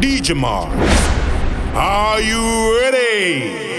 [0.00, 0.40] DJ.
[1.74, 3.77] Are you ready?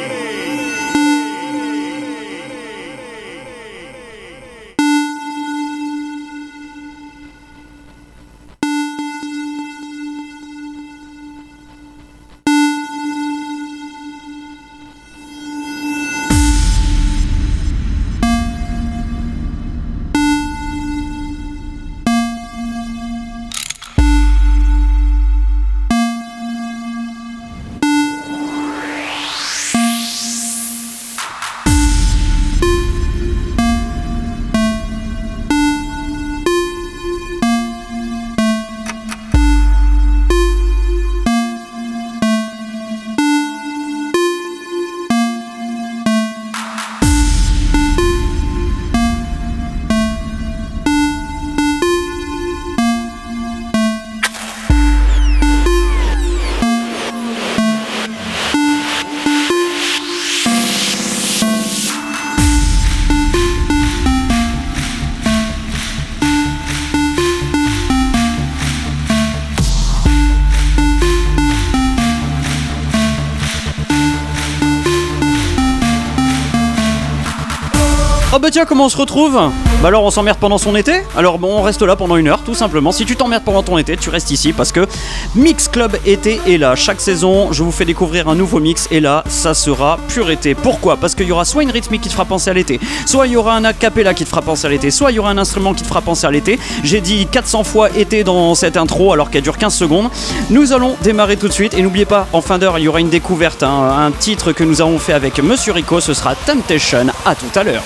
[78.49, 79.33] Bah tiens, comment on se retrouve?
[79.35, 81.03] Bah alors on s'emmerde pendant son été?
[81.15, 82.91] Alors bon, on reste là pendant une heure, tout simplement.
[82.91, 84.87] Si tu t'emmerdes pendant ton été, tu restes ici parce que
[85.35, 86.75] Mix Club été est là.
[86.75, 90.55] Chaque saison, je vous fais découvrir un nouveau mix et là, ça sera pur été.
[90.55, 90.97] Pourquoi?
[90.97, 93.33] Parce qu'il y aura soit une rythmique qui te fera penser à l'été, soit il
[93.33, 95.37] y aura un acapella qui te fera penser à l'été, soit il y aura un
[95.37, 96.59] instrument qui te fera penser à l'été.
[96.83, 100.09] J'ai dit 400 fois été dans cette intro alors qu'elle dure 15 secondes.
[100.49, 102.99] Nous allons démarrer tout de suite et n'oubliez pas, en fin d'heure, il y aura
[102.99, 107.05] une découverte, hein, un titre que nous avons fait avec Monsieur Rico, ce sera Temptation.
[107.25, 107.83] À tout à l'heure.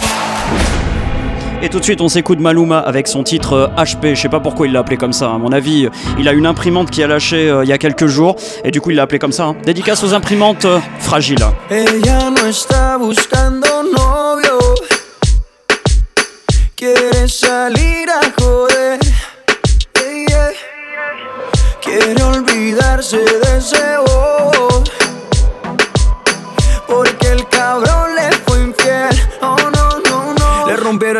[1.66, 4.06] Et tout de suite, on s'écoute Maluma avec son titre HP.
[4.08, 5.32] Euh, Je sais pas pourquoi il l'a appelé comme ça.
[5.32, 5.88] À mon avis,
[6.20, 8.36] il a une imprimante qui a lâché euh, il y a quelques jours.
[8.66, 9.46] Et du coup, il l'a appelé comme ça.
[9.46, 9.56] hein.
[9.64, 11.38] Dédicace aux imprimantes euh, fragiles.
[11.70, 14.60] Ella no buscando novio.
[17.28, 19.00] Salir a joder.
[22.26, 23.16] Olvidarse.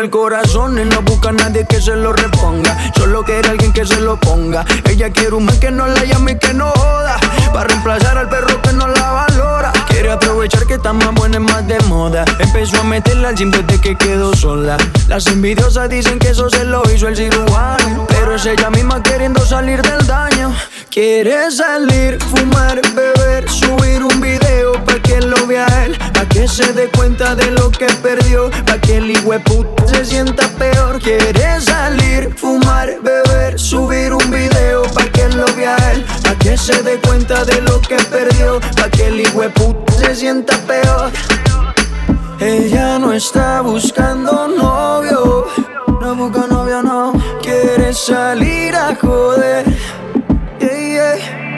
[0.04, 2.92] El corazón y no busca a nadie que se lo reponga.
[2.94, 4.64] Solo quiere alguien que se lo ponga.
[4.84, 7.16] Ella quiere un man que no la llame y que no joda.
[7.52, 9.72] Para reemplazar al perro que no la valora.
[10.04, 12.26] Quiere aprovechar que está más buena y más de moda.
[12.38, 14.76] Empezó a meterla al gym desde que quedó sola.
[15.08, 18.06] Las envidiosas dicen que eso se lo hizo el cirujano.
[18.08, 20.54] Pero es ella misma queriendo salir del daño.
[20.90, 25.96] Quiere salir, fumar, beber, subir un video pa' que lo vea él.
[26.12, 28.50] Pa' que se dé cuenta de lo que perdió.
[28.66, 31.00] Pa' que el hijueput se sienta peor.
[31.00, 36.04] Quiere salir, fumar, beber, subir un video pa' que lo vea él.
[36.44, 38.60] Que se dé cuenta de lo que perdió.
[38.76, 41.10] Pa' que el hijueput se sienta peor.
[42.38, 45.46] Ella no está buscando novio.
[46.02, 47.14] No busca novio, no.
[47.40, 49.64] Quiere salir a joder.
[50.60, 51.53] Yeah, yeah.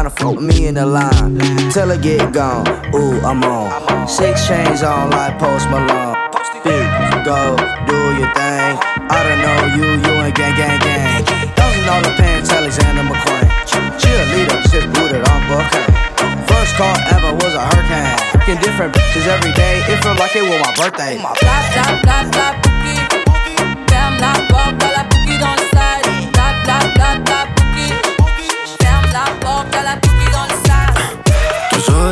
[0.00, 1.36] Trying to fuck me in the line.
[1.72, 2.66] Till it get gone.
[2.94, 4.08] Ooh, I'm on.
[4.08, 6.16] Six chains on like Post Malone.
[6.64, 6.88] Big,
[7.24, 8.72] go, do your thing.
[9.12, 11.24] I don't know you, you ain't gang, gang, gang.
[11.56, 13.44] Thousand dollar pants, Alexander McQueen.
[14.00, 15.88] Cheerleader, just booted on bouquet.
[16.48, 18.16] First call ever was a hurricane.
[18.32, 19.80] Fucking different bitches every day.
[19.88, 21.18] It felt like it was my birthday.
[21.18, 22.69] Bla bla bla bla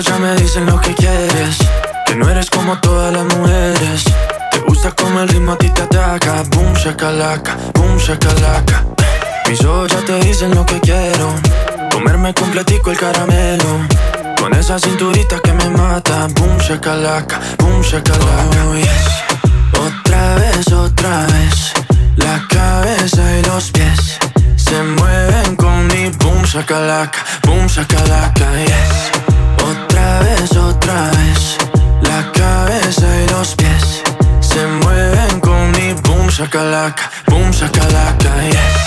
[0.04, 1.58] ya me dicen lo que quieres.
[2.06, 4.04] Que no eres como todas las mujeres.
[4.50, 6.42] Te gusta como el ritmo a ti te ataca.
[6.50, 8.84] Boom, shakalaka, boom, shakalaka.
[9.48, 11.34] Mis ojos ya te dicen lo que quiero.
[11.90, 13.86] Comerme completico el caramelo.
[14.38, 16.28] Con esa cinturita que me mata.
[16.34, 18.64] Boom, shakalaka, boom, shakalaka.
[18.66, 19.08] Oh, yes.
[19.72, 21.72] Otra vez, otra vez.
[22.16, 24.18] La cabeza y los pies
[24.56, 29.27] se mueven con mi boom, shakalaka, boom, shakalaka, yes.
[29.84, 31.58] Otra vez, otra vez.
[32.02, 34.02] La cabeza y los pies
[34.40, 38.78] se mueven con mi boom, shakalaka, boom, shakalaka, yes.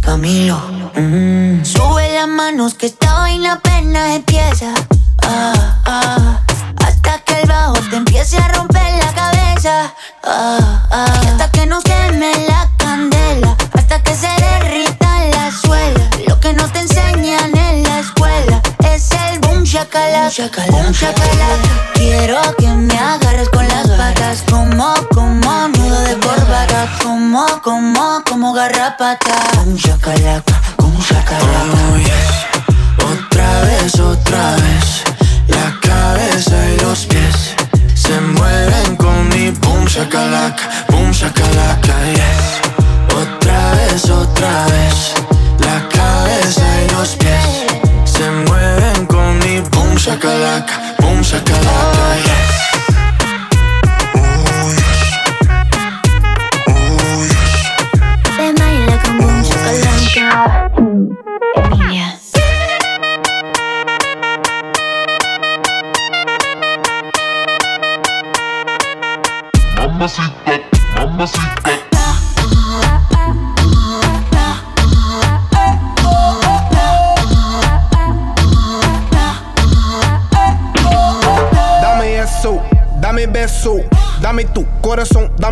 [0.00, 0.58] Camilo.
[0.96, 1.64] mm.
[1.64, 4.72] Sube las manos que esta vaina apenas empieza.
[5.22, 6.40] Ah, ah.
[6.84, 9.92] Hasta que el bajo te empiece a romper la cabeza.
[10.24, 11.06] Ah, ah.
[11.26, 16.10] Hasta que nos queme la Hasta que se derrita la suela.
[16.26, 18.60] Lo que no te enseñan en la escuela
[18.92, 20.66] es el boom shakalaka.
[20.70, 21.92] Boom shakalaka.
[21.94, 24.42] Quiero que me agarres con las patas.
[24.50, 26.88] Como, como nudo de corbata.
[27.00, 29.36] Como, como, como garrapata.
[29.54, 30.60] Boom shakalaka.
[30.78, 31.78] Boom shakalaka.
[31.92, 32.40] Oh, yes.
[33.12, 35.04] Otra vez, otra vez.
[35.46, 37.54] La cabeza y los pies
[37.94, 42.69] se mueven con mi boom shakalaka, boom shakalaka, yes
[43.90, 45.19] quieres otra vez.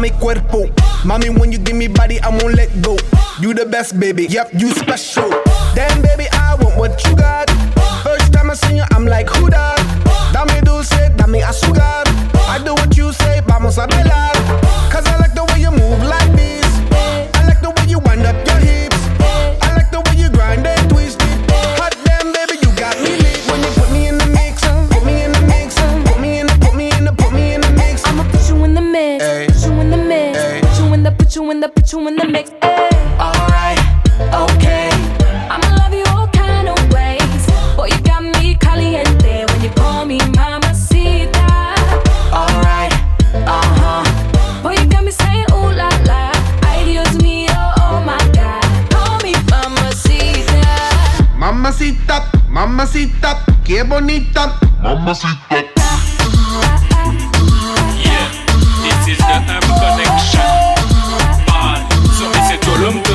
[0.08, 0.66] Dame cuerpo.
[1.04, 2.96] Mommy, when you give me body, I won't let go.
[3.40, 4.26] You the best, baby.
[4.26, 5.27] Yep, you special.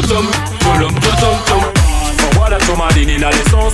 [0.03, 0.27] Tutum,
[0.59, 1.63] tulum tutum tum.
[2.35, 3.69] Voilà tout ma ligne, il a les sons.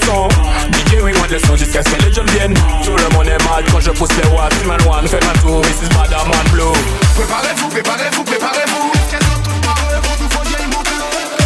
[0.71, 2.53] DJ oui, moi le son jusqu'à ce que les jeunes viennent.
[2.83, 4.53] Tout le monde est mal quand je pousse les watts.
[4.65, 6.73] Man one, faites un tour, this is Madame One Blue.
[7.15, 8.91] Préparez-vous, préparez-vous, préparez-vous.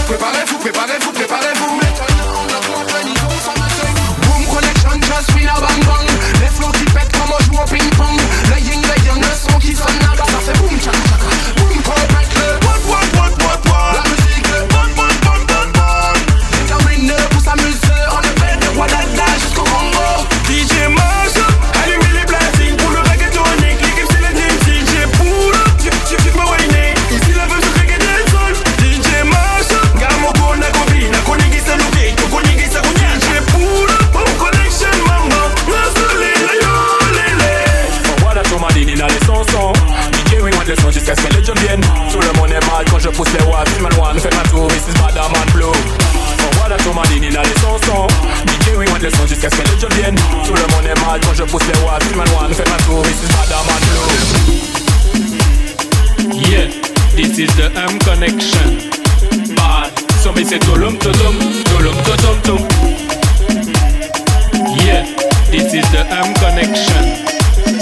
[0.07, 1.79] Préparez-vous, préparez-vous, préparez-vous.
[4.21, 6.07] Boom connection, just spin a bang bang.
[6.41, 7.89] Les flots qui pètent comme on joue au ping
[49.03, 50.15] le son jusqu'à ce que les jeux viennent.
[50.45, 52.03] Tout le monde est mal quand je pousse les watts.
[52.09, 54.09] Human One fait ma tour, ici Madame Blue.
[56.49, 56.67] Yeah,
[57.15, 58.77] this is the M connection.
[59.55, 59.91] Bad,
[60.21, 62.59] somebody say tolum tolum, tolum tolum tum.
[64.85, 65.03] Yeah,
[65.51, 67.03] this is the M connection.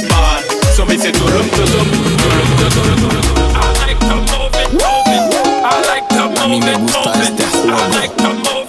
[0.09, 0.43] Bad,
[0.75, 1.87] somebody say tolum tolum,
[2.17, 3.25] tolum tolum tolum.
[3.53, 5.35] I like the moment, moment.
[5.63, 7.39] I like the moment, moment.
[7.69, 8.61] I like the moment.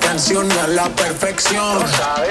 [0.00, 1.78] Canción a la perfección.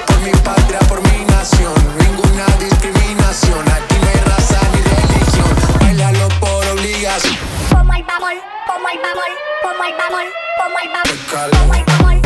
[0.08, 3.60] Por mi patria, por mi nación, ninguna discriminación.
[3.72, 5.56] Aquí no hay raza ni religión.
[5.80, 7.36] Bailalo por obligación.
[7.70, 8.36] Como el bamol,
[8.68, 12.25] como el bamol, como el bamol, como el bamol, como el bamol,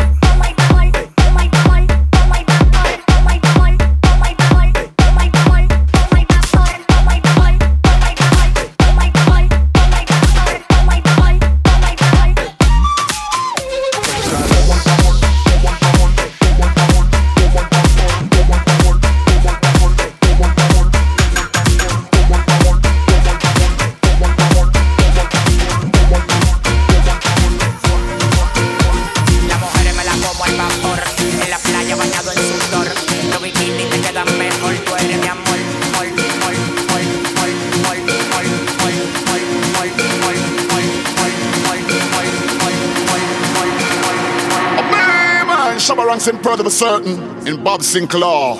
[46.80, 48.56] certain in Bob Sinclar.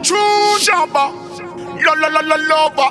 [0.00, 1.10] True Shabba,
[1.84, 2.90] la la la la lover.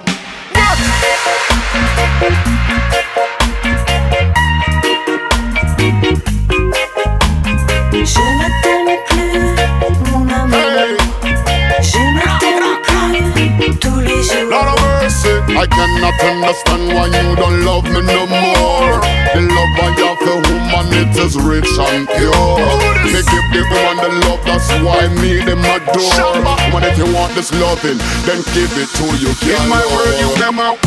[7.93, 9.55] Je ne t'aime plus,
[10.11, 10.59] mon amour.
[10.59, 10.97] Hey,
[11.81, 14.49] Je ne t'aime plus tous les jours.
[14.49, 18.99] Lord of mercy, I cannot understand why you don't love me no more.
[19.33, 22.57] The love I for woman, it is rich and pure.
[23.05, 26.41] Me give the woman the love, that's why me them adore.
[26.73, 29.29] Woman, if you want this loving, then give it to you.
[29.53, 30.79] In my word, you come out.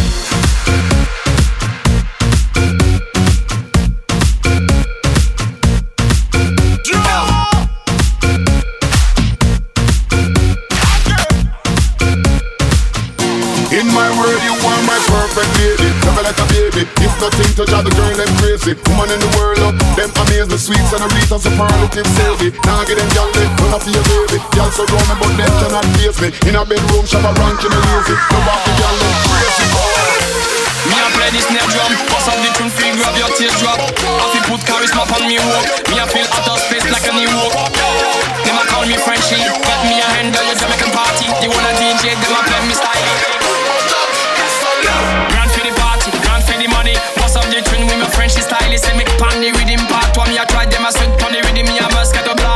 [13.70, 15.92] In my world, you are my perfect lady.
[16.02, 16.82] Love like a baby.
[16.98, 18.74] If no a thing to the girl crazy.
[18.90, 22.50] Woman in the world up, them amaze the sweets and reach and superlative savvy.
[22.66, 24.38] Now get them leg, run up to your baby.
[24.54, 26.28] Gal so me, but them cannot face me.
[26.48, 28.14] In a bedroom, shop a rank in a lazy.
[28.14, 29.66] No back the gal them crazy.
[30.88, 34.24] Me a play this snare drum Bust out the tune free, grab your teardrop I
[34.32, 37.28] feel put charisma on me walk Me a feel out of space like a new
[37.28, 37.74] walk
[38.46, 42.14] Them a call me Frenchie Got me a handle your Jamaican party You wanna DJ,
[42.14, 42.74] them a play me
[48.00, 50.46] out the tune with my style Say me pan the rhythm part One me a
[50.46, 52.47] try, them a sweat pan the rhythm Me a mosquito blind No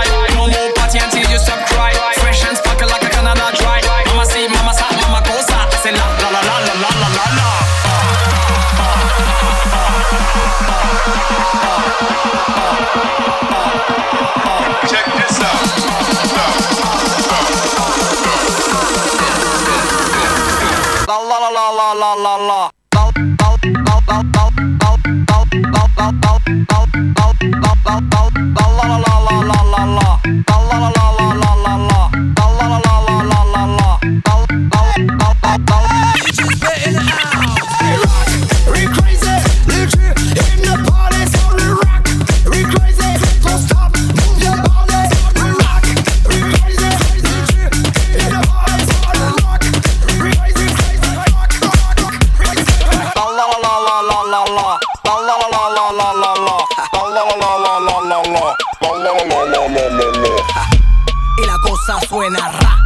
[59.74, 62.76] Y la cosa suena ra,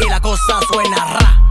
[0.00, 1.41] y la cosa suena ra.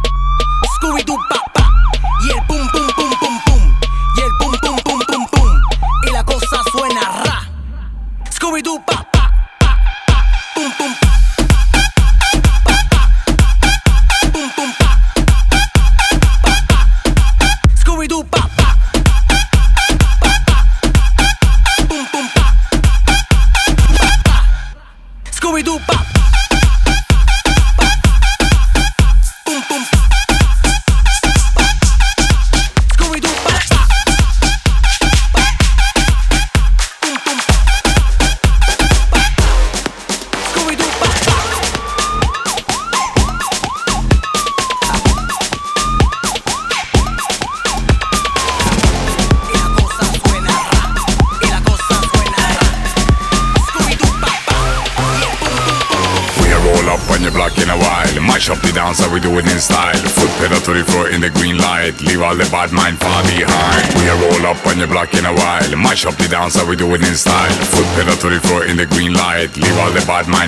[66.71, 67.51] We do it in style.
[67.75, 69.51] Foot pedal to the floor in the green light.
[69.57, 70.40] Leave all the bad mind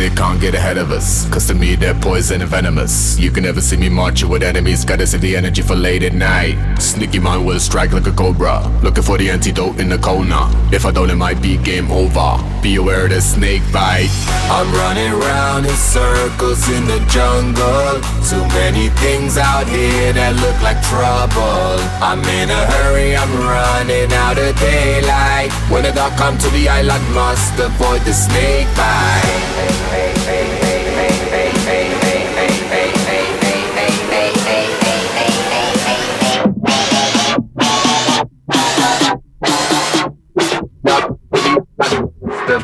[0.00, 1.28] They can't get ahead of us.
[1.28, 3.18] Cause to me they're poison and venomous.
[3.18, 4.82] You can never see me marching with enemies.
[4.82, 6.56] Gotta save the energy for late at night.
[6.78, 8.66] Sneaky mind will strike like a cobra.
[8.82, 10.48] Looking for the antidote in the corner.
[10.72, 12.40] If I don't, it might be game over.
[12.62, 14.08] Be aware of the snake bite.
[14.48, 18.00] I'm running round in circles in the jungle.
[18.24, 21.76] Too many things out here that look like trouble.
[22.00, 25.52] I'm in a hurry, I'm running out of daylight.
[25.68, 29.89] When the dark come to the island, must avoid the snake bite.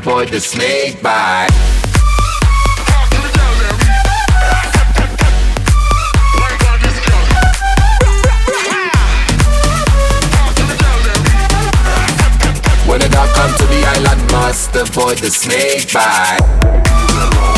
[0.06, 1.65] Avoid the snake bite.
[14.76, 17.55] Avoid the snake bite.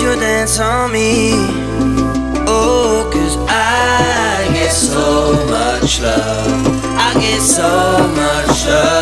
[0.00, 1.32] Your dance on me.
[2.46, 6.66] Oh, cause I get so much love.
[6.96, 7.68] I get so
[8.14, 8.98] much love.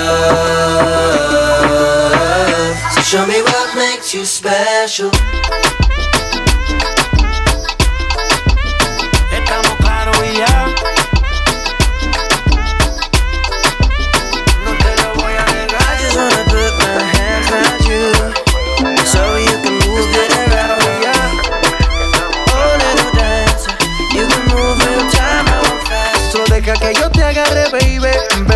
[2.94, 5.10] So show me what makes you special.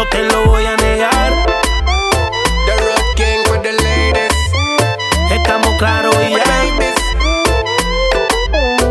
[0.00, 1.30] no te lo voy a negar.
[2.66, 4.32] The Road King with the ladies.
[5.30, 6.44] Estamos claros y ya.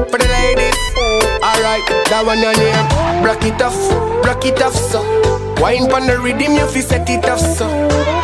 [0.09, 0.77] For the ladies.
[1.41, 3.25] Alright, that one your name.
[3.25, 3.75] Rock it off,
[4.23, 5.01] rock it off, so.
[5.59, 7.65] Wine pon the rhythm, you fi set it off, so.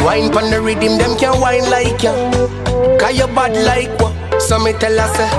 [0.06, 2.14] Wine pon the rhythm, them can't wine like ya.
[3.00, 4.14] Cause you bad like what?
[4.40, 5.30] So me tell us, say,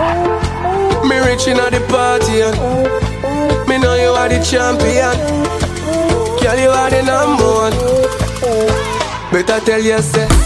[1.07, 3.67] me rich inna the party, yeah.
[3.69, 5.46] Me know you are the champion.
[6.47, 7.73] Girl, you are the number one.
[9.33, 10.46] Better tell yourself.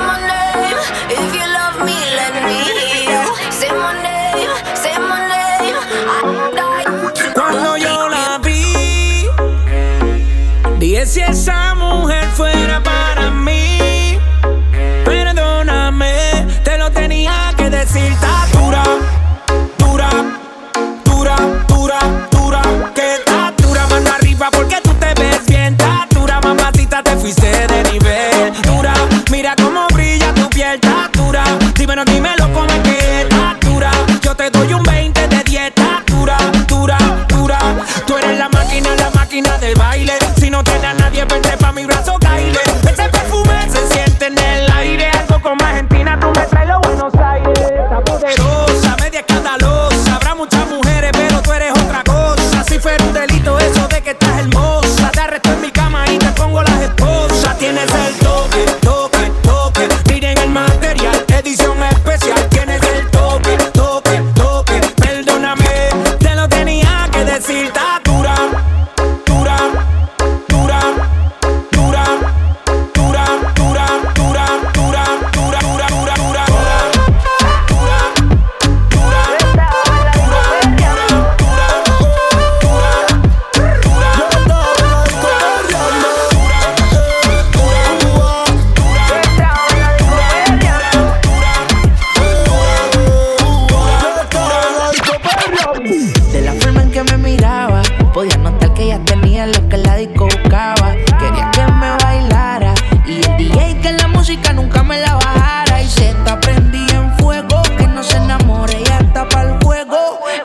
[0.00, 0.27] I'm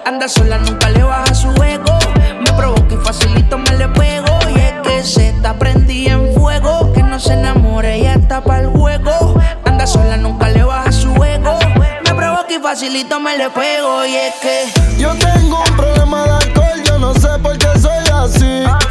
[0.05, 1.97] Anda sola, nunca le baja su ego.
[2.41, 4.37] Me provoca y facilito me le pego.
[4.53, 6.91] Y es que se está prendida en fuego.
[6.91, 9.39] Que no se enamore, ella está para el juego.
[9.63, 11.57] Anda sola, nunca le baja su ego.
[12.05, 14.05] Me provoca y facilito me le pego.
[14.05, 18.03] Y es que yo tengo un problema de alcohol, yo no sé por qué soy
[18.13, 18.82] así.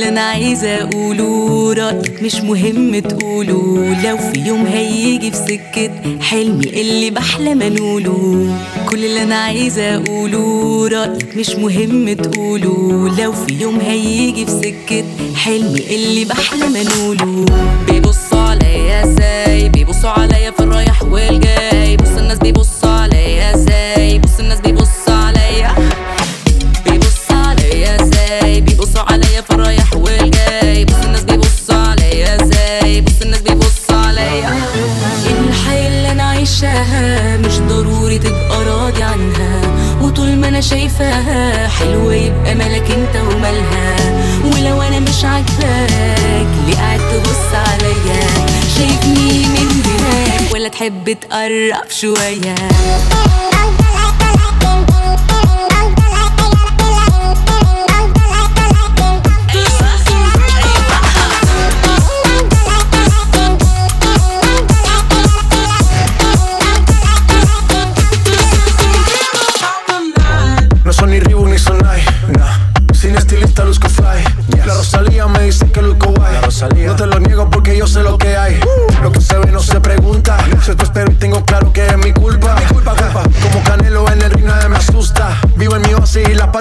[0.00, 1.72] اللي أنا عايزة أقوله.
[1.72, 3.96] رايك مش مهم تقوله.
[4.04, 5.90] لو في يوم هيجي في سكة
[6.20, 8.48] حلمي اللي بحلم أنوله.
[8.88, 10.88] كل اللي أنا عايزة أقوله.
[10.88, 13.14] رايك مش مهم تقوله.
[13.22, 15.04] لو في يوم هيجي في سكة
[15.36, 17.44] حلمي اللي بحلم أنوله.
[17.88, 21.96] بيبصوا عليا إزاي؟ بيبصوا عليا في الرايح والجاي.
[21.96, 22.79] بص الناس بيبصوا
[40.60, 43.96] أنا شايفاها حلوة يبقى مالك انت ومالها.
[44.44, 48.26] ولو أنا مش عاجباك ليه قاعد تبص عليا؟
[48.76, 52.54] شايفني من هناك ولا تحب تقرب شوية؟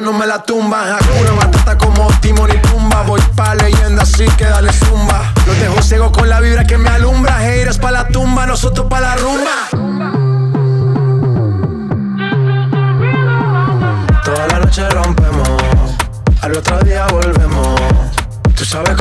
[0.01, 0.97] no me la tumba.
[0.97, 3.03] Hakuna Matata como Timon y Pumba.
[3.03, 5.33] Voy pa' leyenda, así que dale zumba.
[5.45, 7.45] Los dejo ciego con la vibra que me alumbra.
[7.45, 9.69] Heiras pa' la tumba, nosotros pa' la rumba.
[14.23, 15.49] Toda la noche rompemos,
[16.41, 17.79] al otro día volvemos.
[18.55, 18.98] Tú sabes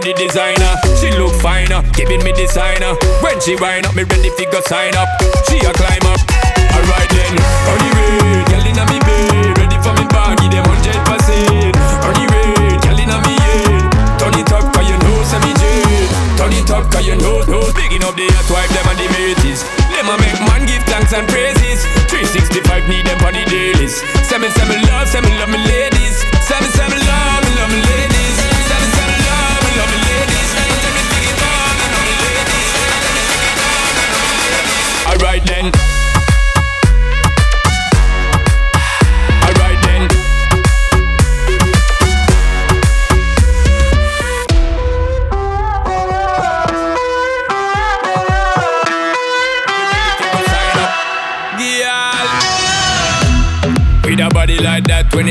[0.00, 0.72] designer.
[0.96, 2.96] She look finer, giving me designer.
[3.20, 5.08] When she wind up, me ready fi go sign up.
[5.48, 6.20] She a climb up.
[6.72, 7.36] Alright then,
[7.68, 11.76] on the way, girl inna me bed, ready for me give them hundred percent.
[12.08, 13.84] On the way, girl inna me head,
[14.16, 16.08] turn it up 'cause you know say me jet.
[16.40, 17.68] Turn it up 'cause you know, know.
[17.76, 19.60] Bigging up the hot wife, them and the mateys.
[19.92, 21.84] Them a make man give thanks and praises.
[22.08, 24.00] 365 need them on the dailies.
[24.24, 26.24] Say me, say me love, say me love me ladies.
[26.48, 27.01] Say me, love, me
[35.62, 35.91] Alright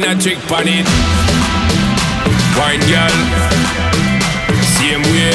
[0.00, 0.86] kind of trick on it.
[2.58, 3.16] Wine girl,
[4.74, 5.30] same way.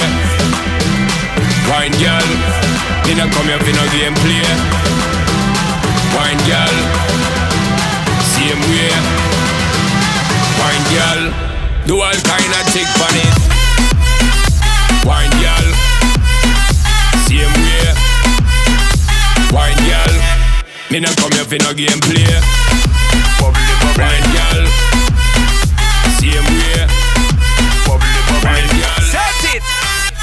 [1.71, 2.27] Wine girl,
[3.07, 4.43] me not come here for no game play.
[6.11, 6.75] Wine girl,
[8.35, 8.91] same way.
[10.59, 11.21] Wine girl,
[11.87, 13.35] do all kind of trick on it.
[15.07, 15.67] Wine girl,
[17.23, 17.87] same way.
[19.55, 20.13] Wine girl,
[20.91, 22.68] me not come here for no game play.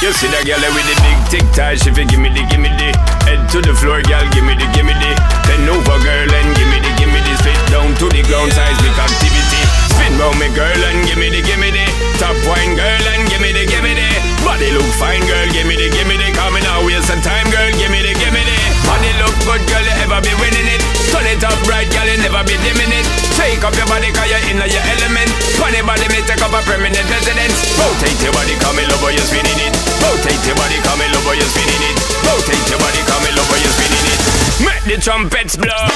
[0.07, 2.95] You see that girl with the big tic tac, she fi gimme the gimme the
[3.27, 5.11] Head to the floor, girl, gimme the gimme the
[5.51, 9.63] Bend over, girl, and gimme the gimme the Spit down to the ground, seismic activity
[9.91, 11.83] Spin round me, girl, and gimme the gimme the
[12.23, 14.07] Top wine, girl, and gimme the gimme the
[14.47, 17.99] Body look fine, girl, gimme the gimme the Coming out, waste some time, girl, gimme
[17.99, 21.59] the gimme the Body look good, girl, you ever be winning it Turn it up
[21.67, 24.85] right, girl, you never be dimming it Shake up your body, cause you're in your
[24.97, 25.29] element.
[25.61, 27.53] Funny body, me take up a permanent residence.
[27.77, 29.77] Rotate your body, come in love, you're spinning it.
[30.01, 31.97] Rotate your body, come in love, you're spinning it.
[32.25, 34.21] Rotate your body, come in love, you're spinning it.
[34.65, 35.96] Make the trumpets blow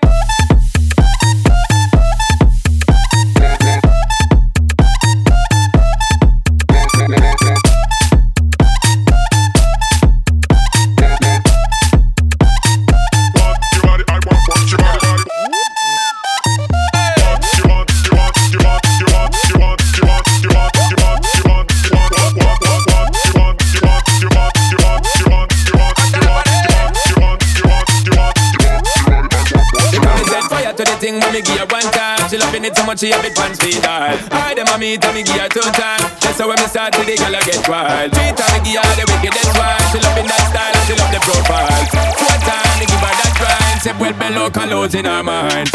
[32.61, 32.67] time.
[32.67, 34.17] She it so much she have it pants feet high.
[34.31, 36.01] I dem a me tell me give two time.
[36.21, 38.13] That's how when me start to the girl I get wild.
[38.13, 39.49] Three time me give her the wickedest.
[39.91, 41.85] She loving that style and she love the profile.
[42.21, 43.81] Four time me give her that grind.
[43.81, 45.69] Say well below colors in her mind.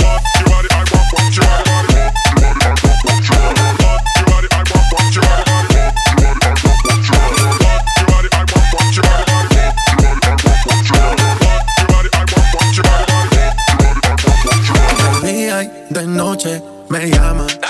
[15.89, 17.66] De noche me llama.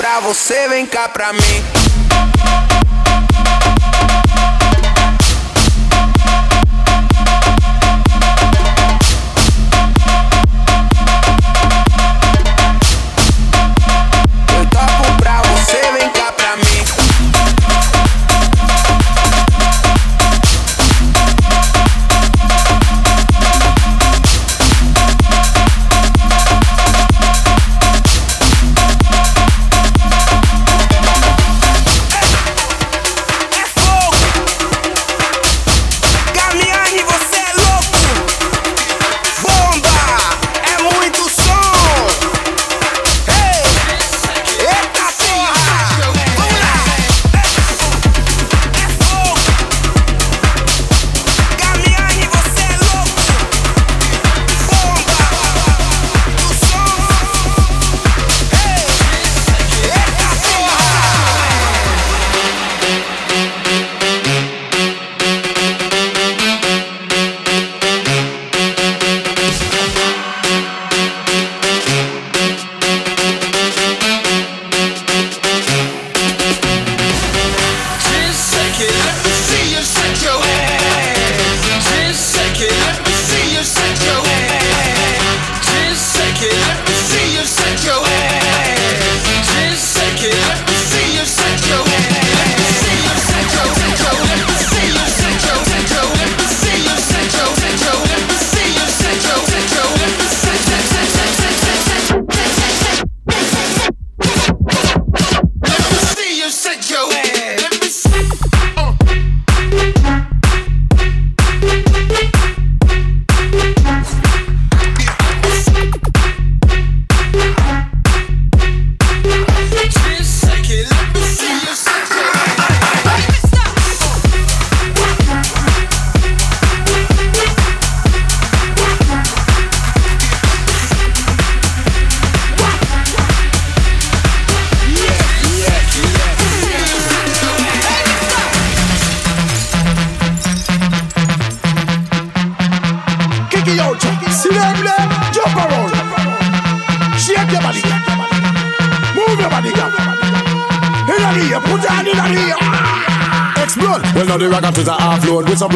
[0.00, 2.79] Pra você, vem cá pra mim.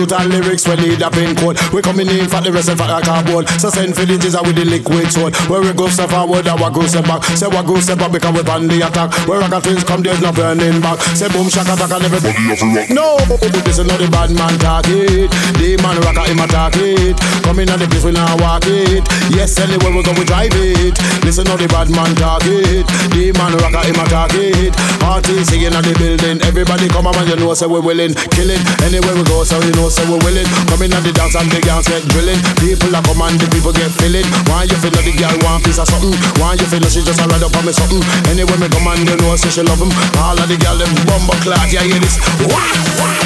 [0.05, 0.67] Some brutal lyrics.
[0.69, 1.59] We lead a pin code.
[1.73, 3.49] We coming in for the rest of our cardboard.
[3.61, 5.35] So send feelings is with the liquid sword.
[5.49, 7.25] Where we go step forward, our go step back.
[7.37, 9.13] Say what go step back because we on the attack.
[9.29, 11.01] Where rocket twins come, there's no burning back.
[11.17, 12.89] Say boom shaka attack and everybody off the rock.
[12.91, 13.17] No,
[13.65, 15.31] this is not the bad man talk it.
[15.59, 17.17] The man rocker him attack it.
[17.45, 19.05] Coming at the place we now walk it.
[19.33, 20.95] Yes, anywhere we go we drive it.
[21.25, 22.85] Listen how the bad man talk it.
[23.15, 24.73] The man rocker him attack it.
[25.03, 26.41] Artists singing at the building.
[26.45, 28.15] Everybody come on and you know say we're willing.
[28.35, 30.49] Killing anywhere we go, so you know say we willing.
[30.67, 32.41] Coming at the dance and the girls get drilling.
[32.59, 34.27] People are come and the people get feeling.
[34.51, 36.11] Why you feel that the girl want piece of something?
[36.43, 38.03] Why you feel that she just a ride up on me something?
[38.27, 39.95] Anywhere me come and you know say she love him.
[40.19, 42.19] All of the girls them bumbo clad, yeah hear this.
[42.51, 42.59] Wah,
[42.99, 43.24] wah.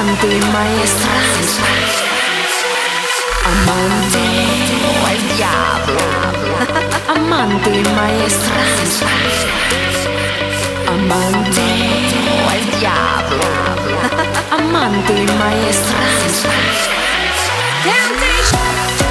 [0.00, 1.12] Amante maestra.
[3.44, 4.24] Amante
[4.96, 6.00] o el diablo.
[7.06, 8.62] Amante maestra.
[10.88, 11.66] Amante
[12.32, 13.44] o el diablo.
[14.50, 16.00] Amante maestra.
[17.84, 19.09] Amante.